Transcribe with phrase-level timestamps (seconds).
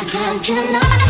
[0.00, 1.09] Seems I can't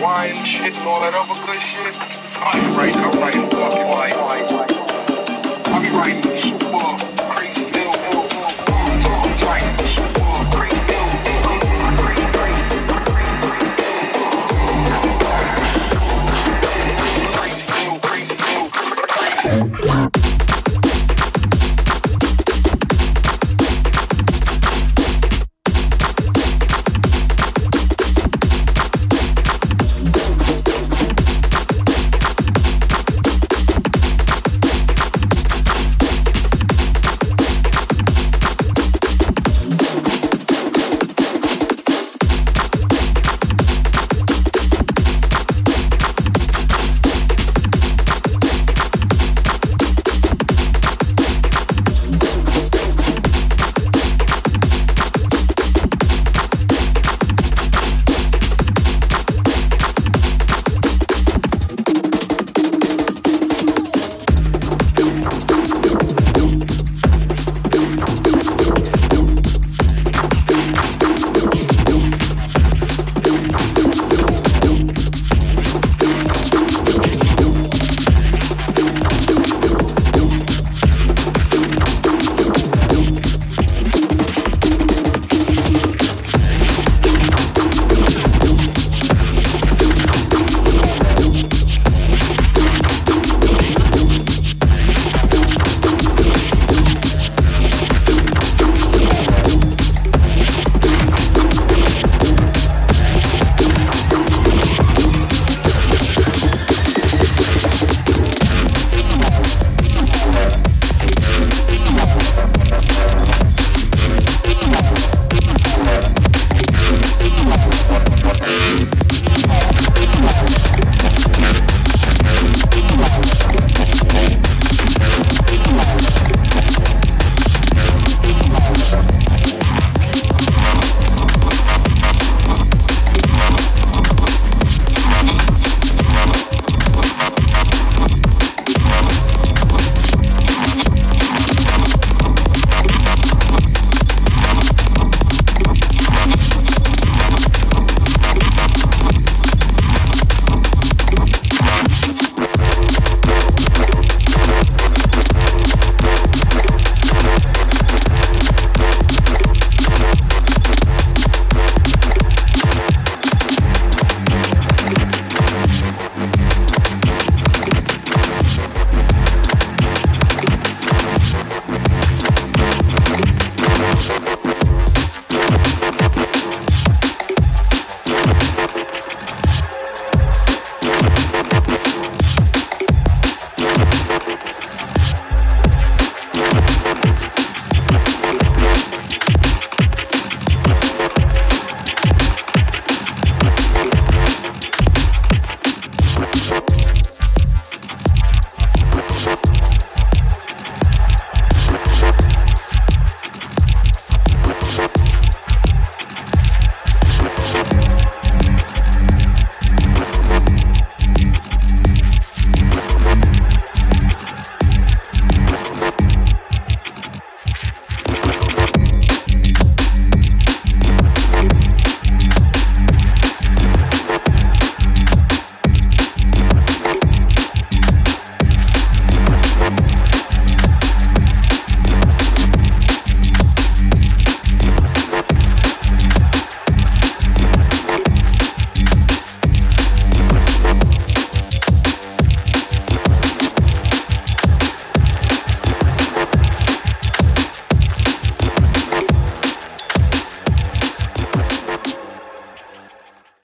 [0.00, 1.94] wine shit and all that other good shit.
[2.40, 4.14] I ain't writing, I'm writing fucking like,
[5.68, 6.22] I be writing